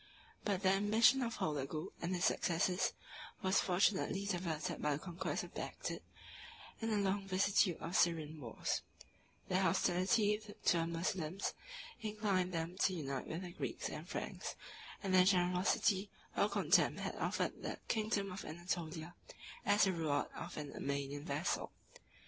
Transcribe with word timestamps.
But 0.43 0.63
the 0.63 0.69
ambition 0.69 1.21
of 1.21 1.35
Holagou 1.37 1.91
and 2.01 2.15
his 2.15 2.25
successors 2.25 2.93
was 3.43 3.59
fortunately 3.59 4.25
diverted 4.25 4.81
by 4.81 4.93
the 4.93 4.99
conquest 4.99 5.43
of 5.43 5.53
Bagdad, 5.53 6.01
and 6.81 6.91
a 6.91 6.95
long 6.97 7.27
vicissitude 7.27 7.77
of 7.79 7.95
Syrian 7.95 8.41
wars; 8.41 8.81
their 9.47 9.61
hostility 9.61 10.39
to 10.39 10.77
the 10.77 10.87
Moslems 10.87 11.53
inclined 12.01 12.51
them 12.51 12.77
to 12.79 12.95
unite 12.95 13.27
with 13.27 13.43
the 13.43 13.51
Greeks 13.51 13.89
and 13.89 14.09
Franks; 14.09 14.55
37 15.03 15.03
and 15.03 15.13
their 15.13 15.23
generosity 15.25 16.09
or 16.35 16.49
contempt 16.49 17.01
had 17.01 17.13
offered 17.17 17.61
the 17.61 17.77
kingdom 17.87 18.31
of 18.31 18.43
Anatolia 18.43 19.13
as 19.67 19.83
the 19.83 19.93
reward 19.93 20.29
of 20.35 20.57
an 20.57 20.73
Armenian 20.73 21.25
vassal. 21.25 21.71